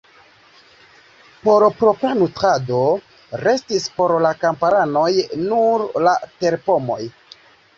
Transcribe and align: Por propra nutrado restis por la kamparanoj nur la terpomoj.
Por 1.43 1.65
propra 1.81 2.13
nutrado 2.21 2.79
restis 3.43 3.87
por 3.99 4.15
la 4.27 4.33
kamparanoj 4.47 5.07
nur 5.45 5.87
la 6.09 6.19
terpomoj. 6.43 7.01